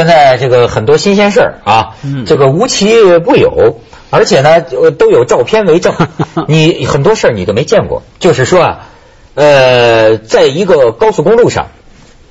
[0.00, 1.94] 现在这个很多新鲜事儿啊，
[2.24, 5.94] 这个无奇不有，而且呢呃都有照片为证。
[6.48, 8.86] 你很多事儿你都没见过，就是说啊，
[9.34, 11.66] 呃，在一个高速公路上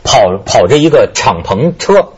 [0.04, 2.14] 跑跑着一个敞篷车，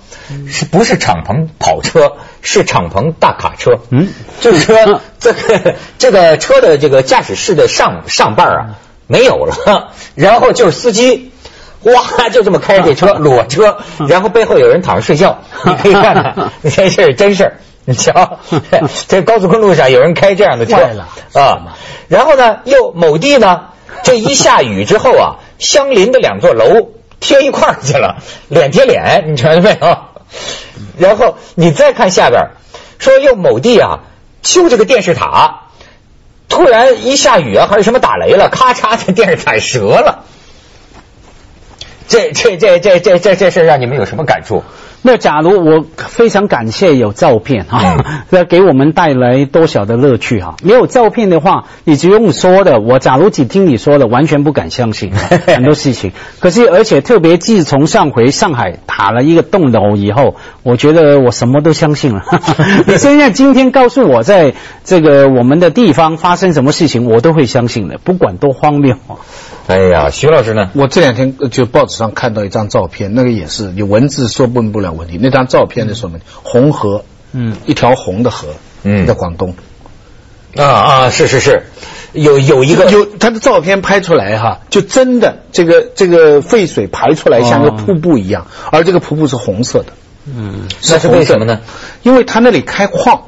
[0.48, 2.14] 是不是敞篷跑车？
[2.42, 3.80] 是敞篷大卡车。
[3.90, 4.08] 嗯，
[4.40, 11.31] 就是说 这个这个车的这个驾驶室的上上半啊没有了，然后就是司机。
[11.84, 13.78] 哇，就这么开着这车裸车，
[14.08, 17.58] 然后背后有人躺着睡觉， 你可以看看，这事是真事儿。
[17.84, 18.38] 你瞧，
[19.08, 20.76] 这高速公路上有人开这样的车
[21.34, 21.76] 啊，
[22.08, 23.70] 然后呢，又某地呢，
[24.04, 28.18] 这一下雨之后啊，相邻的两座楼贴一块儿去了，
[28.50, 29.98] 脸贴脸，你瞧见没有？
[31.00, 32.52] 然后你再看下边，
[33.00, 34.02] 说又某地啊，
[34.44, 35.62] 修这个电视塔，
[36.50, 40.26] 突然一下雨啊，还是什么打雷了，咔嚓，这电视塔折了。
[42.12, 44.64] 这这这这这这这事让你们有什么感触？
[45.02, 50.58] 那假如我非常感谢有照片哈， 那给我们带来多少的乐趣哈？
[50.62, 55.14] 没有照片的话，你只用说的，我假如只听你说的，完全不敢相信
[55.48, 56.12] 很多事情。
[56.42, 62.24] 可是而且特别自从上回上海打了一个栋楼以后，我觉得我什么都相信了。
[62.86, 68.98] 你现在今天告诉我在这个我们的地方发生什么事情，我都会相信的，不管多荒谬。
[69.68, 70.72] 哎呀，徐老师呢？
[70.74, 75.18] 我这两天就报纸上看到一张照片，那个也是你文字说不不了问题。
[75.22, 78.48] 那张照片的说明红河，嗯，一条红的河，
[78.84, 79.56] 嗯，在广东。
[80.58, 81.64] 啊啊，是是是，
[82.12, 89.94] 有有一个有他的照片拍出来哈，就真的这个这个废水排出来像个瀑布一样，而这个瀑布是红色的。
[90.26, 91.62] 嗯，那是为什么呢？
[92.04, 93.24] 因为他那里开矿。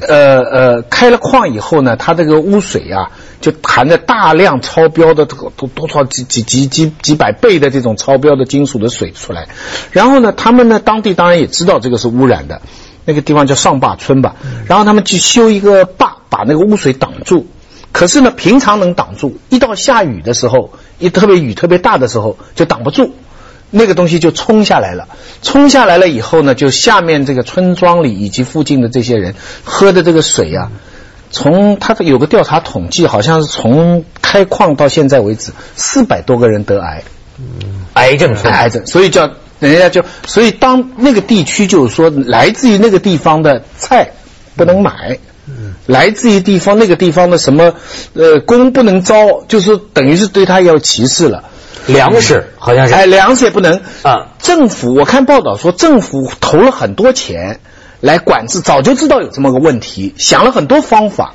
[0.00, 9.48] 呃呃，开了矿以后呢，它这个污水啊，就含着大量超标的这个多多少几几几几几百倍的这种超标的金属的水出来。
[9.92, 12.62] 然后呢，他们呢当地当然也知道这个是污染的，
[13.04, 14.36] 那个地方叫上坝村吧。
[14.66, 17.46] 然后他们去修一个坝，把那个污水挡住。
[17.92, 23.12] 可是呢，平常能挡住，一到下雨的时候，一特别雨特别大的时候，就挡不住。
[23.70, 25.08] 那个东西就冲下来了，
[25.42, 29.34] 冲下来了以后呢，就下面这个村庄里以及附近的这些人
[29.64, 30.70] 喝的这个水啊，
[31.30, 37.02] 从他有个调查统计，好像是从开矿到现在为止，四百多个人得癌，
[37.92, 39.30] 癌症，癌症，所以叫
[39.60, 44.12] 人家就，所以当那个地区就是说，来自于那个地方的菜
[44.56, 45.18] 不能买，
[45.86, 47.74] 来自于地方那个地方的什么
[48.14, 51.44] 呃工不能招，就是等于是对他要歧视了。
[51.88, 54.28] 粮食好像是哎，粮食也不能啊。
[54.38, 57.60] 政府我看报道说，政府投了很多钱
[58.00, 61.34] 来管制，早就知道有这么个问题，想了很多方法。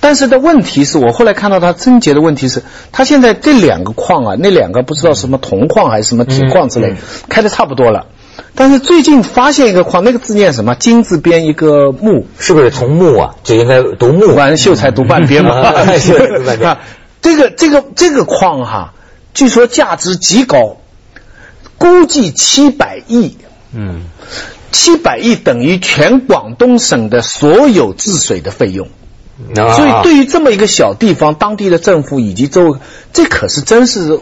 [0.00, 2.62] 但是的问题是我后来看到他症结的问题是，
[2.92, 6.94] 他现在这两个矿啊，那两个不知道什么铜矿还是什么铁矿之类，
[7.28, 8.06] 开的差不多了。
[8.54, 10.76] 但是最近发现一个矿，那个字念什么？
[10.76, 13.34] 金字边一个木，是不是从木啊？
[13.42, 14.36] 就应该读木。
[14.36, 15.60] 反正秀才读半边嘛。
[17.20, 18.94] 这个这个这个矿哈。
[19.38, 20.78] 据说价值极高，
[21.78, 23.36] 估计七百亿。
[23.72, 24.00] 嗯，
[24.72, 28.88] 七百亿等于全广东省的所有治水的费用。
[29.54, 32.78] 所以，对于这么一个小地方，当地的政府以及周，
[33.12, 34.18] 这可是真是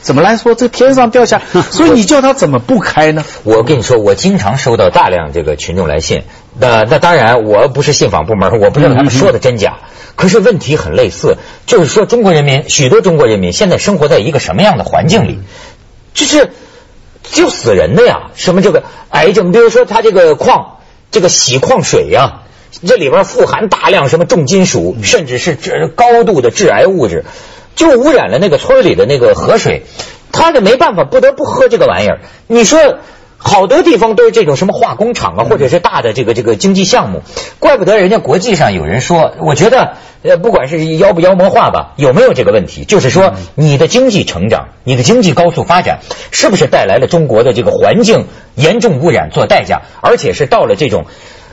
[0.00, 0.54] 怎么来说？
[0.54, 3.22] 这天上掉下， 所以你叫他怎么不开呢？
[3.42, 6.22] 我跟你说，我经常收到大量这个群众来信。
[6.58, 9.78] 那那当然，我不是信访部门，我不知道他们说的真假。
[10.16, 15.40] 可是问题很类似，就是说中国人民许多中国人民现在生活在一个什么样的环境里？
[16.14, 16.50] 就是
[17.24, 20.76] 就死人的呀，什么这个癌症，比如说他这个矿，
[21.10, 22.42] 这个洗矿水呀，
[22.86, 27.24] 这里边富含大量什么重金属，甚至是致高度的致癌物质，
[27.74, 29.82] 就污染了那个村里的那个河水，
[30.30, 32.20] 他就没办法，不得不喝这个玩意儿。
[32.46, 32.98] 你说。
[33.46, 37.22] 好多地方都是这种什么化工厂啊，或者是大的这个这个经济项目，
[37.58, 42.86] 怪不得人家国际上有人说，我觉得呃，不管是妖不妖魔化吧，有没有这个问题？
[42.86, 46.00] 就是说，你的经济成长，你的经济高速发展，
[46.30, 49.82] 是不是带来了中国的这个环境严重污染做代价？
[50.00, 51.04] 而且是到了这种，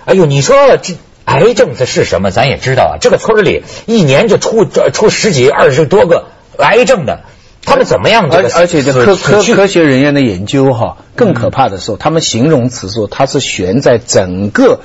[0.05, 0.95] 哎呦，你说这
[1.25, 2.31] 癌症它是什么？
[2.31, 6.27] 咱也知道啊，这个村里一年就出出十几二十多个
[6.57, 7.19] 癌症的。
[7.63, 8.27] 他们怎么样？
[8.31, 14.79] 而而且这科科科学人员的研究哈，更可怕的时候，他们形容词说它是悬在整个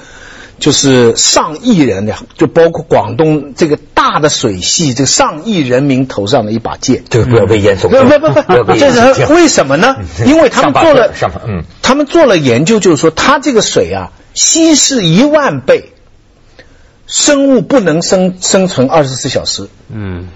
[0.59, 7.05] 就是上亿人的，就包括广东这个大的水系，这个上亿人民头上的一把剑。
[7.09, 7.89] 这个不要被淹死。
[7.89, 9.97] 不不不不，这是为什么呢？
[10.25, 11.13] 因为他们做了，
[11.47, 15.93] 嗯，他们做了研究，就是说，它这个水啊，稀释一万倍，
[17.07, 19.69] 生物不能生生存二十四小时。
[19.91, 20.29] 嗯。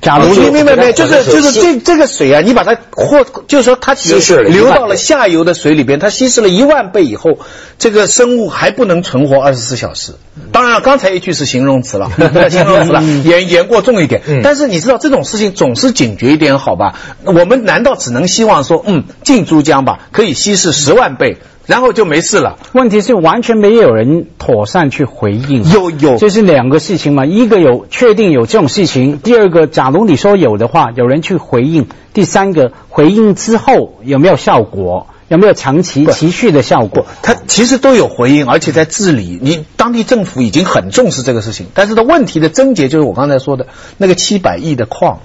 [0.00, 0.92] 假如你明白没？
[0.92, 7.38] 就是就是这这个水啊，你把它或就是说它稀释了一万倍流到了下游的水里边，它稀释了一万倍以后，
[7.78, 10.12] 这个生物还不能存活二十四小时。
[10.52, 12.10] 当然了，刚才一句是形容词了，
[12.50, 14.22] 形容词了，言言过重一点。
[14.26, 16.94] 嗯但是你知道这种事情总是警觉一点好吧？
[17.24, 21.36] 我们难道只能希望说，嗯，进珠江吧，可以稀释十万倍，
[21.70, 22.58] 然后就没事了？
[22.72, 25.62] 问题是完全没有人妥善去回应。
[25.70, 37.06] 有有这是两个事情嘛，一个有确定有这种事情，第二个，假如你说有的话，有人去回应，第三个，回应之后有没有效果，有没有长期持续的效果？
[37.22, 41.66] 它其实都有回应，而且在治理，你当地政府已经很重视这个事情。
[41.72, 45.20] 但是的问题的症结就是我刚才说的那个七百亿的矿，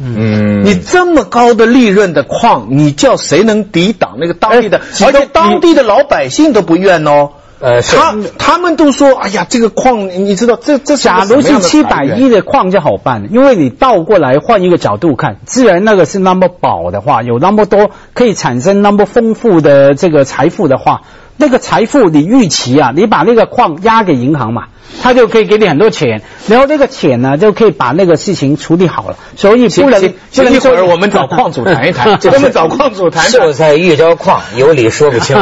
[0.00, 4.78] 嗯，你这么高的利润的矿，你叫谁能抵挡那个当地的？
[4.78, 7.30] 哎而且当地的老百姓都不愿哦。
[7.60, 21.02] 呃他他们都说，哎呀，这个矿，你知道这这假如是七百亿的，矿就好办了，因为你倒过来换一个角度看，既然那个是那么宝的话，有那么多可以产生那么丰富的这个财富的话，
[21.38, 24.64] 那个财富你预期啊，你把那个矿押给银行嘛，
[25.00, 33.52] 他就可以给你很多钱，然后那个钱呢就可以把那个事情处理好了，所以不能不不能说一会儿我们找矿主谈一谈，我们找矿主谈谈秀。
[33.52, 35.36] 才遇着矿，有理说不清。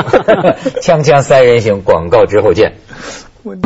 [0.82, 2.75] 锵锵三人行，广告之后见。
[3.43, 3.56] 我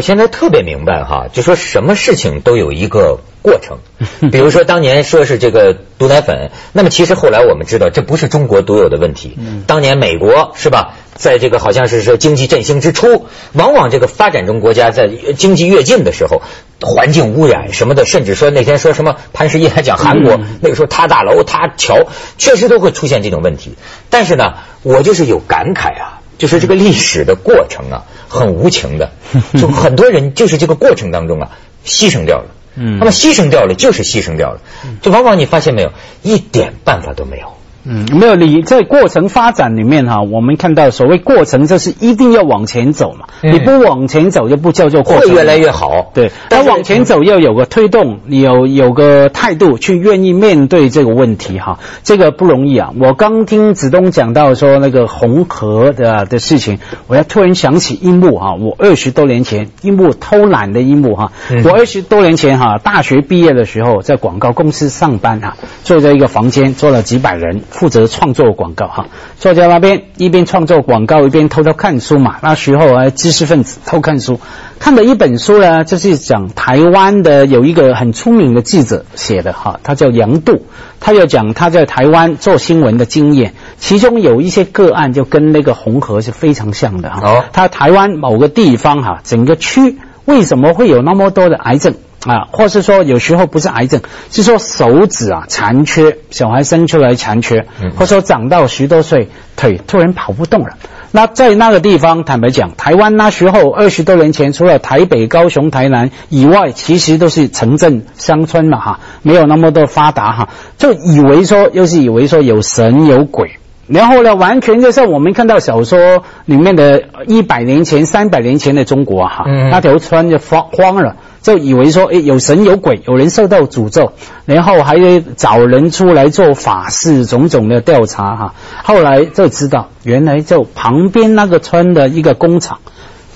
[0.00, 3.78] 现在特别明白哈，就说什么事情都有一个过程。
[4.30, 9.38] 比如说当年说是这个毒奶粉，那么其实后来我们知道这不是中国独有的问题。
[9.66, 16.42] 当年美国是吧，在这个好像是说经济振兴之初，往往这个发展中国家在经济跃进的时候，
[16.82, 23.74] 环境污染什么的，甚至说那天说什么潘石屹还讲韩国、那个时候塌大楼、塌桥，确实都会出现这种问题。
[24.10, 26.17] 但是呢，我就是有感慨啊。
[26.38, 29.10] 就是这个历史的过程啊，很无情的，
[29.60, 31.50] 就很多人就是这个过程当中啊，
[31.84, 32.54] 牺牲掉了。
[32.80, 34.60] 嗯那么牺牲掉了就是牺牲掉了，
[35.02, 35.92] 就往往你发现没有，
[36.22, 37.57] 一点办法都没有。
[37.84, 43.52] 嗯，没有你在过程发展里面哈，我们看到所谓过程，就是一定要往前走嘛，嗯。
[43.54, 46.10] 你不往前走就不叫做过程，会越来越好。
[46.12, 52.92] 对，但往前走要有个推动，你有有个态度去愿意面对这个问题哈，这个不容易啊。
[53.00, 61.62] 我刚听子东讲到说那个红河的的事情，我要突然想起一幕哈，我二十多年前一幕偷懒的一幕哈，嗯。
[61.64, 69.06] 我二十多年前哈大学毕业的时候在广告公司上班哈，坐在一个房间坐了几百人，负责创作广告哈，
[69.38, 74.40] 作家那边一边创作广告一边偷偷看书嘛，那时候啊知识分子偷看书。
[74.80, 80.62] 看了一本书呢，就是讲台湾的有一个很出名的记者写的哈，他叫杨度，
[80.98, 87.20] 他就讲他在台湾做新闻的经验，其中有一些个案就跟那个红河是非常像的哈。
[87.22, 91.94] 哦他台湾某个地方哈，整个区为什么会有那么多的癌症？
[92.26, 94.00] 啊，或是说有时候不是癌症，
[94.30, 100.76] 是说手指啊残缺，小孩生出来残缺，嗯或者说长到十多岁腿突然跑不动了。
[101.10, 113.52] 那在那个地方，坦白讲，台湾那时候二十多年前，除了台北、高雄、台南以外，其实都是城镇乡村嘛哈，没有那么多发达哈，就以为说又是以为说有神有鬼。
[113.86, 124.12] 然后呢，完全就像我们看到小说里面的一百年前、三百年前的中国啊哈，嗯那条村就荒荒了，就以为说，诶，有神有鬼，有人受到诅咒，
[124.46, 124.96] 然后还
[125.36, 128.54] 找人出来做法事，种种的调查哈。
[128.84, 132.78] 后来就知道，原来就旁边那个村的一个工厂。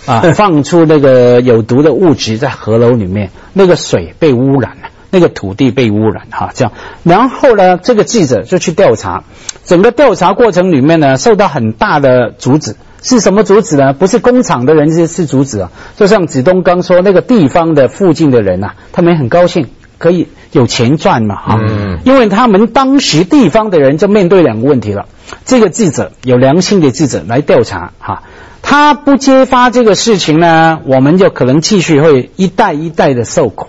[0.04, 6.73] 啊， 放出那个有毒的物质在河流里面，那个水被污染了，那个土地被污染哈，这样。
[7.04, 9.23] 然后呢，这个记者就去调查，
[9.64, 12.75] 整个调查过程里面呢，受到很大的阻止。
[13.02, 13.92] 是什么阻止呢？
[13.92, 19.68] 不是工厂的人是是阻止啊，就像子东刚说，那个地方的附近的人啊，他们很高兴，
[19.99, 21.61] 可以有钱赚嘛哈。
[21.61, 25.06] 嗯因为他们当时地方的人就面对两个问题了。
[25.44, 28.23] 这个记者有良心的记者来调查哈，
[28.61, 33.68] 他不揭发这个事情呢，我们就可能继续会一代一代的受苦。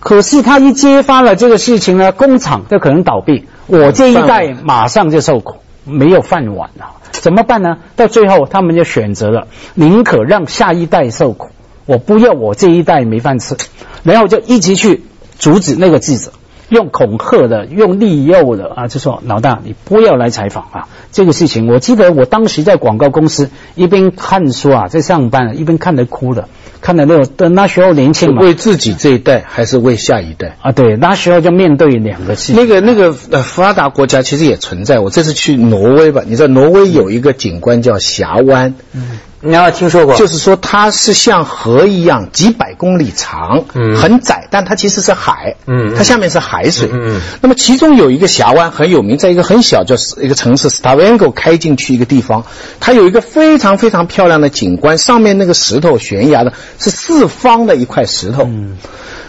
[0.00, 6.86] 可是他一揭发了这个事情呢，工厂就可能倒闭，我这一代马上就受苦，没有饭碗了，
[7.24, 7.78] 怎么办呢？
[7.96, 11.48] 到最后他们就选择了宁可让下一代受苦，
[11.86, 13.56] 我不要我这一代没饭吃，
[14.02, 15.04] 然后就一直去
[15.38, 16.32] 阻止那个记者。
[16.68, 20.88] 用恐吓的、用利诱的啊，就说老大你不要来采访啊。
[21.12, 26.50] 这个事情，我记得我当时在广告公司一边看书啊，在上班，一边看得哭的，
[26.84, 30.58] 看到那种那时候年轻嘛，为自己这一代还是为下一代？
[30.60, 32.56] 啊，对，那时候就面对两个事情。
[32.56, 34.98] 那个那个呃，发达国家其实也存在。
[34.98, 40.16] 我这次去挪威吧，你知道挪威有一个景观叫峡湾，嗯，你要听说过？
[40.16, 52.46] 就是说它是像河一样，几百公里长，嗯，很窄，但它其实是海，嗯，它下面是海水，嗯，那么其中有一个峡湾很有名，在一个很小叫一个城市 Stavanger 开进去一个地方，
[52.80, 58.78] 它有一个非常非常漂亮的景观，上面那个石头悬崖的是四方的一块石头，嗯。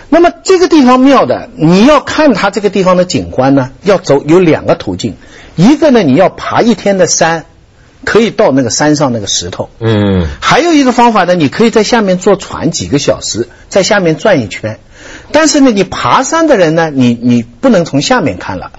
[0.07, 5.15] 那么这个地方妙的，你要看它这个地方的景观呢，要走有两个途径，
[5.55, 7.45] 一个呢你要爬一天的山，
[8.05, 14.79] 可以到那个山上那个石头，嗯，还有一个方法呢，你可以在下面坐船几个小时，在下面转一圈，
[15.31, 18.71] 但是呢，你爬山的人呢，你你不能从下面看了，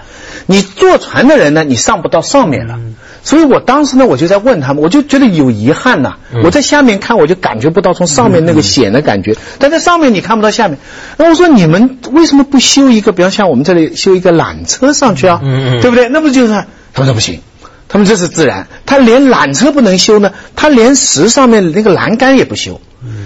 [0.46, 2.78] 你坐船的人呢，你上不到上面了。
[3.22, 6.18] 所以我当时呢，我就在问他们，我就觉得有遗憾呐。
[6.44, 10.78] 我在下面看，我就感觉不到从上面那个险的感觉，但在上面你看不到下面。
[11.16, 15.40] 那我说你们为什么不修一个，比方像我们这里修一个缆车上去啊？
[15.42, 16.08] 嗯对不对？
[16.08, 16.52] 那不就是？
[16.94, 17.40] 他们说不行，
[17.88, 22.80] 他们这是自然，他连缆车不能修呢，他连石上面那个栏杆也不修，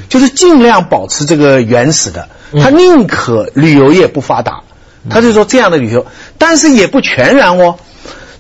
[0.09, 2.29] 就是尽量保持这个原始的。
[2.61, 4.63] 他宁可旅游业不发达，
[5.09, 6.05] 他就说这样的旅游，
[6.37, 7.77] 但是也不全然哦。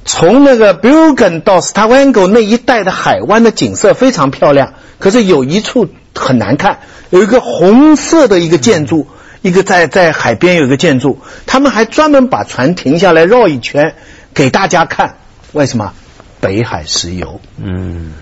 [0.05, 9.07] 从那个 Bergen 到 Stavanger 那一带的海湾的景色非常漂亮，可是有一处很难看，有一个红色的一个建筑，
[9.43, 13.95] 一个在在海边有一个建筑，他们还专门把船停下来绕一圈
[14.35, 15.17] 给大家看，
[15.53, 15.93] 为什么？
[16.41, 17.41] 北海石油。
[17.63, 18.13] 嗯。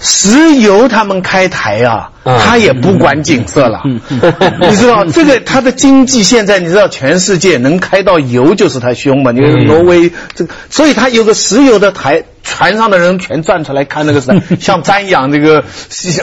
[0.00, 3.82] 石油他们开台啊，他也不管景色了。
[4.70, 9.32] 你知道这个他的经济现在，你知道全世界能开到油就是他凶嘛？
[9.32, 15.62] 你看挪威这个，所以他有个石油的台，船上的人全站出来看那个是 像瞻仰这个，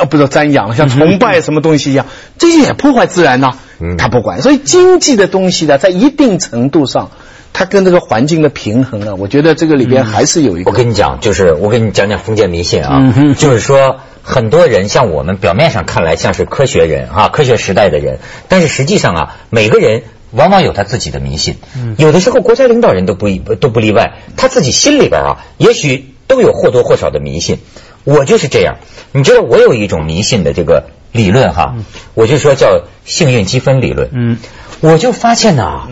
[0.09, 2.05] 不是瞻仰，像崇拜什么东西一样，
[2.37, 3.55] 这些也破坏自然呐。
[3.97, 7.11] 他不管，所以经济的东西呢，在一定程度上。
[7.57, 10.69] 它跟这个环境的平衡啊，我觉得这个里边还是有一个。
[10.69, 18.19] 我跟你讲，就是我跟你讲讲封建迷信啊，就是说很多人像我们表面上看来像是科学人啊，科学时代的人，
[18.49, 21.55] 但是实际上啊，每个人往往有他自己的迷信。
[21.95, 27.59] 有的时候国家领导人都不都不例外，他自己心里边啊，也许都有或多或少的迷信。
[28.03, 28.79] 我就是这样，
[29.13, 31.75] 你知道我有一种迷信的这个理论哈，
[32.15, 34.09] 我就说叫幸运积分理论。
[34.11, 34.37] 嗯。
[34.85, 35.87] 我就发现呐，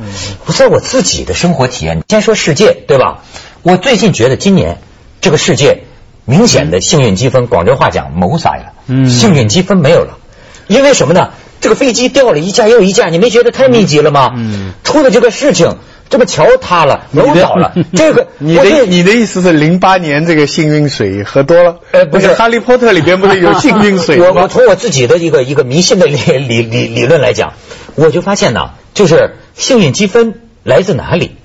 [0.45, 3.23] 我在我自己的生活体验，先说世界，对吧？
[3.63, 4.77] 我最近觉得今年
[5.21, 5.83] 这个世界
[6.25, 8.73] 明显的幸运积分，广州话讲谋塞了，
[9.09, 10.19] 幸运积分没有了，
[10.67, 11.31] 因为什么呢？
[11.59, 14.31] 这个飞机掉了一架又一架，你没觉得太密集了吗？
[14.35, 15.77] 嗯出了这个事情，
[16.09, 21.77] 这个桥塌了，楼倒了， 这个你的你的意思是零八年这个幸运水喝多了？
[21.91, 24.25] 呃，不是，《哈利波特》里边不是有幸运水吗？
[24.35, 27.53] 我我从我自己的一个一个迷信的理理理理论来讲。
[27.95, 31.35] 我就发现呢，就是幸运积分来自哪里？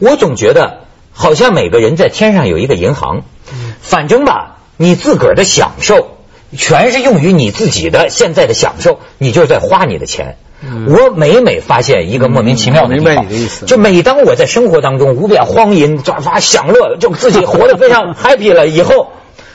[0.00, 0.80] 我总觉得
[1.12, 3.22] 好像每个人在天上有一个银行，
[3.80, 6.18] 反正吧，你自个儿的享受
[6.56, 10.36] 全是用于你自己的现在的享受，你就是在花你的钱。
[10.86, 13.26] 我每每发现一个莫名其妙的地方，
[13.66, 19.12] 就每当我在生活当中无边荒淫、转发享乐，就自己活得非常 happy 了以后，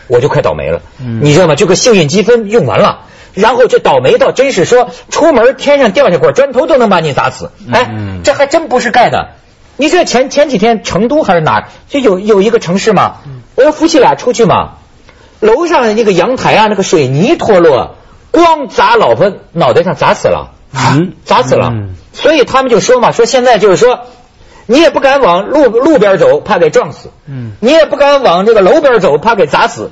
[0.07, 0.81] 我就快倒霉了。
[1.21, 1.55] 你知道吗？
[1.55, 3.05] 这个幸运积分用完了。
[3.37, 7.89] 然后就倒霉到真是说出门天上掉下块砖头都能把你砸死，哎，
[8.23, 9.29] 这还真不是盖的。
[9.77, 13.17] 你这前前几天成都还是哪，就有有一个城市嘛，
[13.55, 14.77] 我要夫妻俩出去嘛，
[15.39, 17.95] 楼上那个阳台啊，那个水泥脱落，
[18.31, 20.49] 光砸老婆脑袋上砸死了，
[21.23, 21.71] 砸死了。
[22.11, 23.99] 所以他们就说嘛，说现在就是说，
[24.65, 27.09] 你也不敢往路路边走，怕给撞死；
[27.59, 29.91] 你也不敢往这个楼边走，怕给砸死。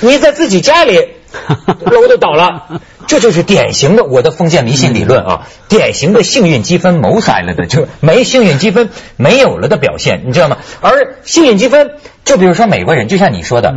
[0.00, 1.15] 你在自己家里。
[1.90, 5.46] 楼都倒了，这就是典型的我的封建迷信理论啊！
[5.68, 10.58] 典型的幸运积分谋塞了的，就没幸运积分没有了的表现，你知道吗？
[10.80, 11.92] 而幸运积分，
[12.24, 13.74] 就比如说美国人，就像你说的，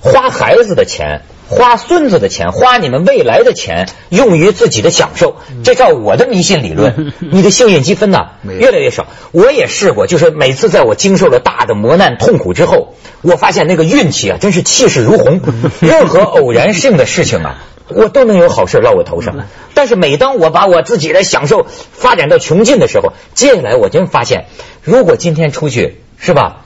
[0.00, 1.22] 花孩子的钱。
[1.48, 5.36] 花孙子的钱，花你们未来的钱，用于自己的享受。
[5.62, 9.06] 这照我的迷信理论， 你的幸运积分呢越来越少。
[9.32, 15.40] 我也试过，就是每次在我经受了大的磨难痛苦之后，我发现那个运气啊，真是气势如虹。
[15.80, 19.36] 任何偶然性的事情啊，我都能有好事落我头上。
[19.74, 24.46] 但是每当我把我自己的享受发展到穷尽的时候，接下来我真发现，
[24.82, 26.63] 如果今天出去是吧？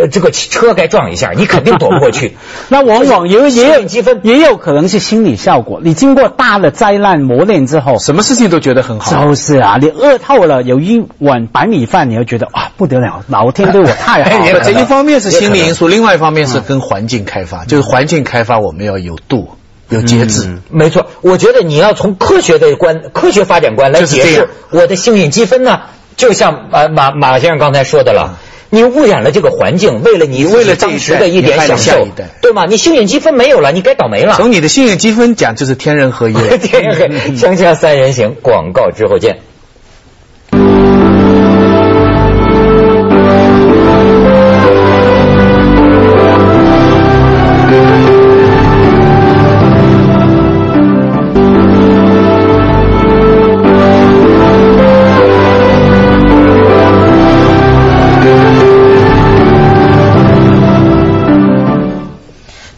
[0.00, 2.36] 呃这个车该撞一下， 你肯定躲不过去。
[2.68, 5.80] 那往往也有幸也有积分也有可能是心理效果。
[5.82, 9.24] 你经过大的灾难磨练之后，什么事情都觉得很好。
[9.24, 14.60] 就是啊，你饿透了，有一碗白米饭，你会觉得啊不得了，老天对我太好哎， 了。
[14.60, 19.50] 这一方面是心理因素，另外一方面是跟环境开发，就是环境开发我们要有度、
[19.88, 20.58] 有节制。
[20.70, 25.80] 没错，我觉得你要从科学的观、科学发展观来解释我的幸运积分呢，
[26.16, 28.38] 就像马马马先生刚才说的了。
[28.74, 32.08] 你污染了这个环境，为了你为了当时的一点享受
[32.40, 32.66] 对吗？
[32.68, 34.34] 你幸运积分没有了，你该倒霉了。
[34.36, 36.58] 从你的幸运积分讲，就是天人合一了。
[36.58, 39.38] 天人锵锵三人行，广告之后见。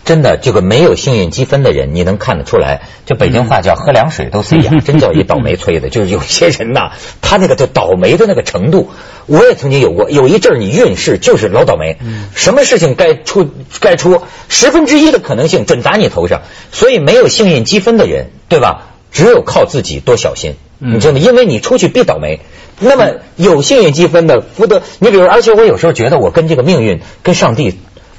[0.07, 2.83] 真的，这个没有幸运积分的人，你能看得出来。
[3.07, 5.91] 就北京话叫喝凉水都塞牙，真叫一倒霉催的。
[5.91, 8.89] 就是有些人呐，他那个就倒霉的那个程度，
[9.27, 10.09] 我也曾经有过。
[10.09, 11.99] 有一阵儿你运势就是老倒霉，
[12.37, 16.43] 什么事情该出该出，十分之一的可能性准砸你头上。
[16.71, 18.87] 所以没有幸运积分的人，对吧？
[19.11, 21.19] 只有靠自己多小心，你知道吗？
[21.19, 22.39] 因为你出去必倒霉。
[22.79, 27.77] 那么有幸运积分的福德，你比如，而且我有时候觉得我跟这个命运、跟上帝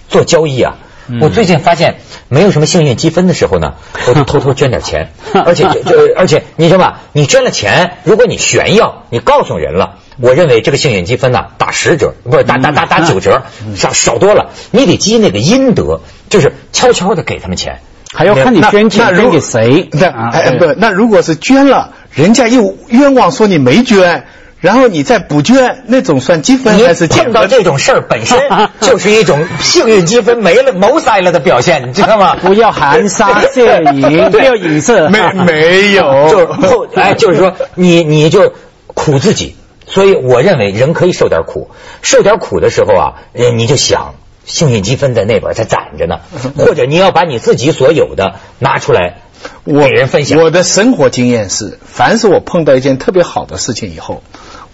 [0.10, 0.80] 做交易啊。
[1.22, 1.96] 我最近发现
[2.30, 3.76] 没有什么幸运积分的时候呢，
[4.08, 5.12] 我就偷偷捐点钱，
[5.46, 7.02] 而且就就而且你知道吧？
[7.14, 13.44] 你捐了钱，如果你炫耀，你告诉人了，我认为这个幸运积分呢打十折，不是打打打打九折，
[13.76, 14.52] 少少多了。
[14.72, 17.80] 你得积那个阴德，就是悄悄的给他们钱。
[18.14, 19.90] 还要看你捐钱那捐给谁。
[19.92, 24.26] 那啊哎不，那如果是捐了，人家又冤枉说你没捐，
[24.60, 27.46] 然后你再补捐，那种算积分你还是减碰到？
[27.48, 28.40] 这种事儿本身
[28.82, 32.36] 就是一种幸运积分没了、谋塞了的表现，你知道吗？
[32.42, 35.10] 不要含沙射影， 不要影射。
[35.10, 38.54] 没没有，就是后哎，就是说你你就
[38.88, 41.70] 苦自己，所以我认为人可以受点苦，
[42.02, 46.20] 受点苦的时候啊，呃你就想幸运积分在那边在攒着呢，
[46.58, 49.18] 或者你要把你自己所有的拿出来
[49.66, 50.40] 我给人分享。
[50.42, 54.24] 我的生活经验是，凡是我碰到一件特别好的事情以后，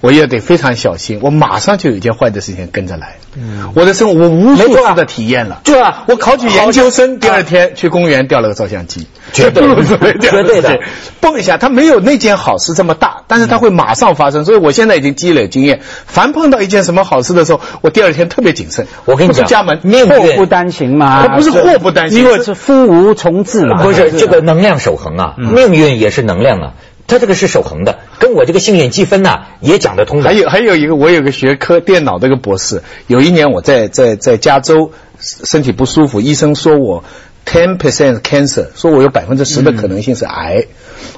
[0.03, 3.15] 我也得非常小心，我马上就有一件坏的事情跟着来。
[3.37, 5.61] 嗯，我的生活我无数次的体验了。
[5.63, 9.63] 对啊我考取研究生，第二天去公园掉了个照相机，绝对
[10.19, 10.81] 绝对的。
[11.21, 14.43] 蹦一下，它没有那件好事这么大，但是它会马上发生。
[14.43, 18.87] 所以我现在已经积累经验，凡碰到一件什么好事的时候，我第二天特别谨慎。
[19.05, 23.81] 我跟你讲家门祸不单行嘛，它不是祸不单行因为是是夫无从至嘛。
[23.81, 25.53] 不是这个能量守恒啊，嗯。
[25.53, 26.73] 命运也是能量啊，
[27.13, 30.23] 它这个是守恒的，跟我这个幸运积分呢、也讲得通的。
[30.23, 37.03] 还有还有一个，我有个学科电脑的一个博士，有一年我在在在加州身体不舒服，医生说我
[37.45, 40.65] ten percent cancer，说我有百分之十的可能性是癌，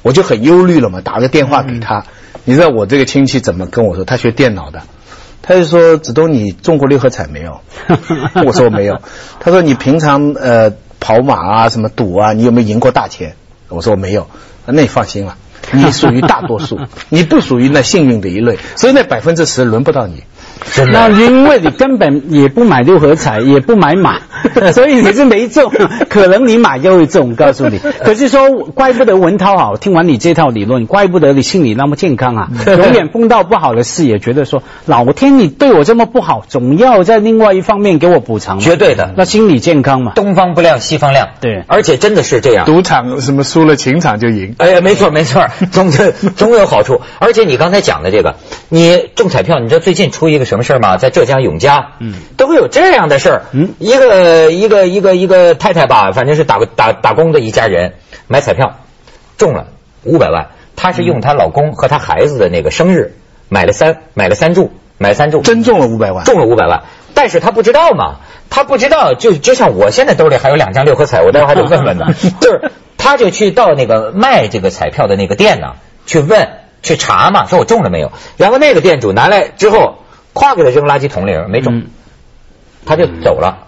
[0.02, 2.04] 我就很忧虑了嘛，打个电话给他，
[2.44, 4.04] 你知道我这个亲戚怎么跟我说？
[4.04, 4.82] 他学电脑的。
[5.48, 7.62] 他就说：“子东，你中过六合彩没有？
[8.48, 9.00] ”我说我没有。
[9.40, 13.36] 他说：“你平常呃跑马啊，什么赌啊，你有没有赢过大钱？”
[13.70, 14.26] 我说我没有。
[14.66, 15.38] 那你放心了，
[15.72, 20.24] 你属于大多数， 你不属于那幸运的一类，所以那百分之十轮不到你。
[20.74, 21.10] 真那。
[21.10, 24.20] 因为你根本也不买六合彩，也不买马，
[24.74, 25.72] 所以你是没中。
[26.10, 27.80] 可能你买就会中，告诉你。
[28.04, 32.50] 可是说，怪不得文涛好，听完你这套理论，怪不得你心理那么健康啊。
[32.68, 38.60] 永远碰到不好的事，也觉得说，老天你对我这么不好，总要在另外一方面给我补偿。
[38.60, 40.14] 绝对的那心理健康嘛。
[40.16, 42.66] 东方不亮西方亮，对而且真的是这样。
[42.66, 44.56] 赌场什么输了，情场就赢。
[44.58, 47.02] 哎呀，没错没错，总总有好处。
[47.20, 48.36] 而且你刚才讲的这个，
[48.70, 50.98] 你中彩票，你知道最近出一个什么事儿吗？
[50.98, 53.42] 在浙江永嘉，嗯，都会有这样的事儿。
[53.52, 57.94] 嗯一个一个一个一个太太吧，反正是打打打工的一家人，
[58.28, 58.78] 买彩票
[59.38, 59.68] 中了
[60.04, 63.16] 五百万，她是用她老公和她孩子的那个生日
[63.50, 68.16] 买了三买了三注，买了三注，真中了五百万，中了五百万，但是他不知道嘛，
[68.50, 72.08] 他不知道，就就像我现在兜里还有两张六合彩，我待会儿还得问问呢。
[72.42, 75.74] 就是他就去到那个卖这个彩票的那个店呢，
[76.06, 76.50] 去问
[76.82, 78.12] 去查嘛，说我中了没有？
[78.38, 80.00] 然后那个店主拿来之后，
[80.36, 81.88] 咵给他扔垃圾桶里了，没中，嗯
[82.86, 83.66] 他就走了。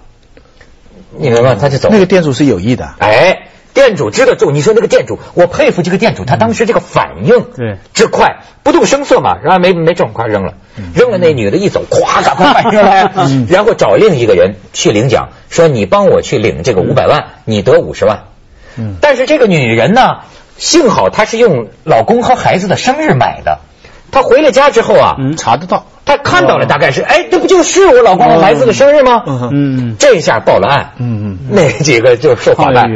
[1.18, 1.58] 你明白吗？
[1.60, 1.96] 他就走了。
[1.96, 2.94] 那个店主是有意的。
[3.00, 10.54] 哎，店主知道中，你说那个店主，我佩服这个店主，他当时这个反应对之快，不动声色嘛，然后没没中，咵扔了，
[10.94, 13.12] 扔了那女的一走，咵赶快反应来，
[13.50, 18.26] 然后找另一个人去领奖，说你帮我去领这个五百万，你得五十万。
[18.78, 20.20] 嗯但是这个女人呢，
[20.58, 23.62] 幸好她是用老公和孩子的生日买的，
[24.12, 29.22] 她回了家之后啊，嗯查得到，他看到了，大概是哎，这不就是我老公的孩子的生日吗？
[29.52, 31.18] 嗯，这下报了案，嗯。
[31.18, 32.88] 嗯，那几个就受法办。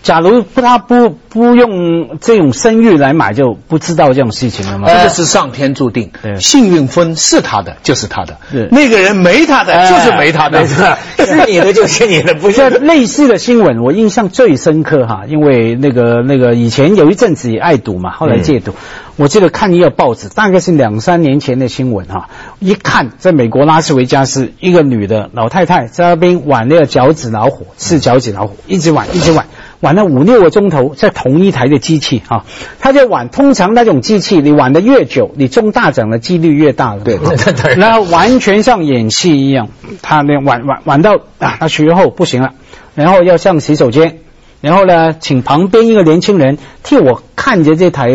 [0.00, 4.88] 假如不他不不用这种声誉来买，就不知道这种事情了吗？
[4.88, 6.36] 这个是上天注定，对。
[6.36, 8.36] 幸运分是他的就是他的。
[8.52, 10.66] 对，那个人没他的就是没他的。
[10.68, 12.78] 是你的就是你的，不这是。
[12.78, 18.74] 类似的新闻，我印象最深刻哈，因为那个那个以前有一阵子也爱赌嘛，后来戒赌。
[19.16, 22.28] 我记得看一个报纸，大概是两三年前的新闻哈，
[22.60, 29.46] 一看在美国拉斯维加斯，一个女的老太太在那边玩那个脚趾老虎，是脚趾老虎，一直玩一直玩。
[29.80, 32.44] 玩了五六个钟头，在同一台的机器啊，
[32.80, 33.28] 她就玩。
[33.28, 37.04] 通常那种机器，你玩的越久，你中大奖的几率越大了。
[37.04, 39.68] 对 对对然后完全像演戏一样，
[40.02, 42.54] 她那玩玩玩到啊，他学后不行了，
[42.96, 44.18] 然后要上洗手间，
[44.60, 48.10] 然后呢，请旁边一个年轻人替我看着这台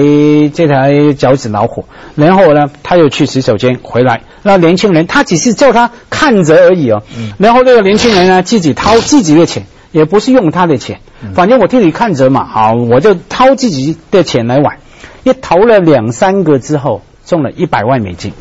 [0.54, 7.04] 这台脚趾老虎，然后呢，他又去洗手间回来，那年轻人他只是叫他看着而已哦，
[7.38, 9.64] 然后那个年轻人呢自己掏自己的钱。
[9.94, 11.02] 也不是用他的钱，
[11.36, 14.80] 反正我替你看着嘛，好，我就掏自己的钱来玩。
[15.24, 18.34] 一投了两三个之后，中了一百万美金，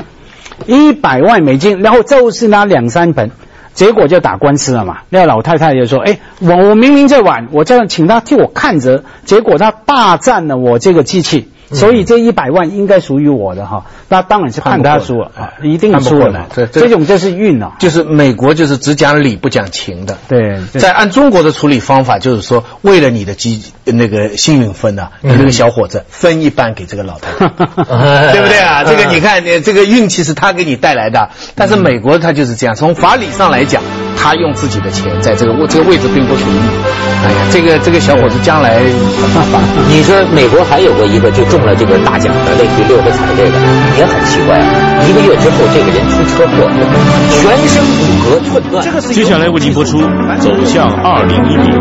[0.65, 3.29] 一百万美金，然后就是那两三盆，
[3.73, 4.99] 结果就打官司了嘛。
[5.09, 16.45] 那个老太太就说：“哎，我我明明在玩，我这样请他替我看着，结果他霸占了我这个机器。”所以这一百万应该属于我的哈，那当然是判他输了啊，一定输了的。
[16.53, 20.17] 这这种就是运啊，就是美国就是只讲理不讲情的。
[20.27, 27.47] 对，在按中国的处理方法，就是说为了你的机那个幸运分呢，那个小伙子分一半给这个老太太，
[28.33, 28.83] 对不对啊？
[28.83, 33.81] 这个你看，这个运气是他给你带来的，但是美国他就是这样，从法理上来讲，
[34.17, 36.69] 他用自己的钱在这个位这个位置并不属于你。
[37.25, 38.81] 哎呀，这个这个小伙子将来。
[39.89, 43.51] 你说美国还有过一个就中了这个大奖的，类似于六合彩这个，
[43.97, 45.03] 也很奇怪啊。
[45.07, 46.69] 一个月之后，这个人出车祸，
[47.31, 48.73] 全身骨骼寸断。
[49.13, 49.99] 接下来为您播出
[50.39, 51.73] 《走向二零一零》。